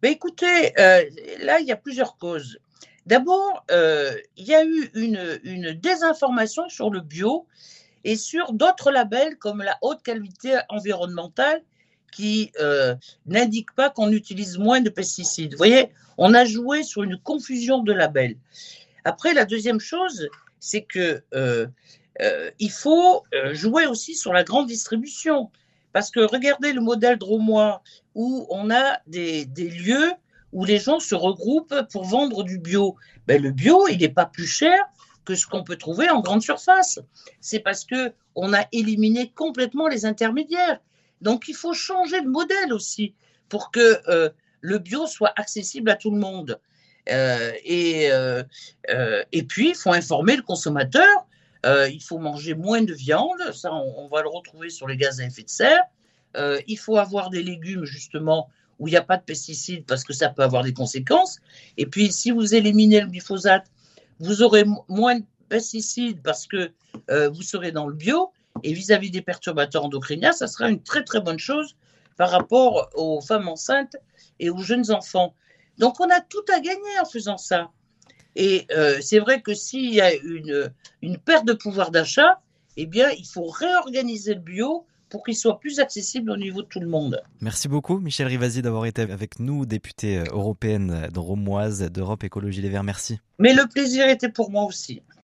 Mais 0.02 0.12
écoutez, 0.12 0.78
euh, 0.78 1.02
là, 1.40 1.60
il 1.60 1.66
y 1.66 1.72
a 1.72 1.76
plusieurs 1.76 2.16
causes. 2.16 2.58
D'abord, 3.06 3.64
euh, 3.70 4.12
il 4.36 4.46
y 4.46 4.54
a 4.54 4.64
eu 4.64 4.90
une, 4.94 5.72
désinformation 5.74 6.68
sur 6.68 6.90
le 6.90 7.00
bio 7.00 7.46
et 8.04 8.16
sur 8.16 8.52
d'autres 8.52 8.90
labels 8.90 9.36
comme 9.38 9.62
la 9.62 9.76
haute 9.82 10.02
qualité 10.02 10.58
environnementale 10.68 11.62
qui 12.12 12.52
euh, 12.60 12.94
n'indiquent 13.26 13.74
pas 13.74 13.90
qu'on 13.90 14.12
utilise 14.12 14.58
moins 14.58 14.80
de 14.80 14.90
pesticides. 14.90 15.52
Vous 15.52 15.58
voyez, 15.58 15.90
on 16.18 16.34
a 16.34 16.44
joué 16.44 16.84
sur 16.84 17.02
une 17.02 17.18
confusion 17.18 17.82
de 17.82 17.92
labels. 17.92 18.36
Après, 19.04 19.34
la 19.34 19.44
deuxième 19.44 19.80
chose, 19.80 20.28
c'est 20.60 20.82
que 20.82 21.22
euh, 21.34 21.66
euh, 22.20 22.50
il 22.60 22.70
faut 22.70 23.24
euh, 23.34 23.54
jouer 23.54 23.86
aussi 23.86 24.14
sur 24.14 24.32
la 24.32 24.44
grande 24.44 24.68
distribution. 24.68 25.50
Parce 25.92 26.10
que 26.10 26.20
regardez 26.20 26.72
le 26.72 26.80
modèle 26.80 27.18
dromois 27.18 27.82
où 28.14 28.46
on 28.48 28.70
a 28.70 28.98
des, 29.06 29.44
des 29.44 29.68
lieux 29.68 30.12
où 30.52 30.64
les 30.64 30.78
gens 30.78 31.00
se 31.00 31.14
regroupent 31.14 31.82
pour 31.90 32.04
vendre 32.04 32.44
du 32.44 32.58
bio. 32.58 32.96
Ben, 33.26 33.42
le 33.42 33.50
bio, 33.50 33.88
il 33.88 33.98
n'est 33.98 34.08
pas 34.08 34.26
plus 34.26 34.46
cher 34.46 34.78
que 35.24 35.34
ce 35.34 35.46
qu'on 35.46 35.64
peut 35.64 35.76
trouver 35.76 36.10
en 36.10 36.20
grande 36.20 36.42
surface. 36.42 37.00
C'est 37.40 37.60
parce 37.60 37.84
que 37.84 38.12
on 38.34 38.54
a 38.54 38.64
éliminé 38.72 39.30
complètement 39.34 39.88
les 39.88 40.06
intermédiaires. 40.06 40.80
Donc 41.22 41.48
il 41.48 41.54
faut 41.54 41.72
changer 41.72 42.20
de 42.20 42.28
modèle 42.28 42.72
aussi 42.72 43.14
pour 43.48 43.70
que 43.70 44.00
euh, 44.08 44.28
le 44.60 44.78
bio 44.78 45.06
soit 45.06 45.32
accessible 45.36 45.90
à 45.90 45.96
tout 45.96 46.10
le 46.10 46.18
monde. 46.18 46.60
Euh, 47.08 47.52
et, 47.64 48.10
euh, 48.12 48.44
et 49.32 49.42
puis 49.44 49.70
il 49.70 49.74
faut 49.74 49.92
informer 49.92 50.36
le 50.36 50.42
consommateur. 50.42 51.26
il 51.64 52.02
faut 52.02 52.18
manger 52.18 52.54
moins 52.54 52.82
de 52.82 52.92
viande, 52.92 53.40
ça 53.52 53.72
on, 53.72 54.04
on, 54.04 54.08
va 54.08 54.22
le 54.22 54.28
retrouver 54.28 54.68
sur 54.68 54.86
les 54.88 54.96
gaz 54.96 55.20
à 55.20 55.24
effet 55.24 55.44
de 55.44 55.50
serre. 55.50 55.84
il 56.66 56.78
faut 56.78 56.98
avoir 56.98 57.30
des 57.30 57.42
légumes 57.42 57.84
justement 57.84 58.48
où 58.78 58.88
il 58.88 58.92
n'y 58.92 58.96
a 58.96 59.02
pas 59.02 59.16
de 59.16 59.22
pesticides 59.22 59.84
parce 59.86 60.02
que 60.02 60.12
ça 60.12 60.28
peut 60.28 60.42
avoir 60.42 60.64
des 60.64 60.72
conséquences. 60.72 61.38
Et 61.76 61.86
puis, 61.86 62.10
si 62.10 62.32
vous 62.32 62.54
éliminez 62.54 63.00
le 63.00 63.06
glyphosate, 63.06 63.66
vous 64.18 64.42
aurez 64.42 64.64
moins 64.88 65.20
de 65.20 65.24
pesticides 65.48 66.20
parce 66.22 66.46
que 66.48 66.72
vous 67.28 67.42
serez 67.42 67.70
dans 67.70 67.86
le 67.86 67.94
bio. 67.94 68.32
Et 68.64 68.72
vis-à-vis 68.72 69.08
-vis 69.08 69.12
des 69.12 69.22
perturbateurs 69.22 69.84
endocriniens, 69.84 70.32
ça 70.32 70.46
sera 70.46 70.68
une 70.68 70.82
très 70.82 71.04
très 71.04 71.20
bonne 71.20 71.38
chose 71.38 71.76
par 72.16 72.30
rapport 72.30 72.90
aux 72.94 73.20
femmes 73.20 73.48
enceintes 73.48 73.96
et 74.38 74.50
aux 74.50 74.62
jeunes 74.62 74.90
enfants. 74.90 75.34
Donc, 75.78 76.00
on 76.00 76.08
a 76.10 76.20
tout 76.20 76.44
à 76.54 76.60
gagner 76.60 77.00
en 77.00 77.04
faisant 77.04 77.38
ça. 77.38 77.70
Et 78.36 78.66
euh, 78.70 78.98
c'est 79.00 79.18
vrai 79.18 79.42
que 79.42 79.54
s'il 79.54 79.92
y 79.92 80.00
a 80.00 80.14
une, 80.14 80.72
une 81.02 81.18
perte 81.18 81.46
de 81.46 81.52
pouvoir 81.52 81.90
d'achat, 81.90 82.40
eh 82.76 82.86
bien, 82.86 83.10
il 83.10 83.26
faut 83.26 83.46
réorganiser 83.46 84.34
le 84.34 84.40
bio 84.40 84.86
pour 85.10 85.22
qu'il 85.22 85.36
soit 85.36 85.60
plus 85.60 85.78
accessible 85.78 86.30
au 86.30 86.38
niveau 86.38 86.62
de 86.62 86.66
tout 86.66 86.80
le 86.80 86.86
monde. 86.86 87.22
Merci 87.42 87.68
beaucoup, 87.68 87.98
Michel 87.98 88.28
Rivasi, 88.28 88.62
d'avoir 88.62 88.86
été 88.86 89.02
avec 89.02 89.40
nous, 89.40 89.66
députée 89.66 90.18
euh, 90.18 90.24
européenne 90.30 91.08
de 91.12 91.18
Romoise 91.18 91.82
d'Europe 91.90 92.24
Écologie 92.24 92.62
Les 92.62 92.70
Verts. 92.70 92.82
Merci. 92.82 93.18
Mais 93.38 93.52
le 93.52 93.68
plaisir 93.68 94.08
était 94.08 94.30
pour 94.30 94.50
moi 94.50 94.64
aussi. 94.64 95.02